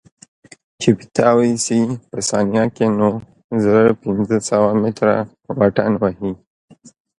[0.81, 3.09] چې پټاو سي په ثانيه کښې نو
[3.63, 5.17] زره پنځه سوه مټره
[5.57, 6.31] واټن وهي.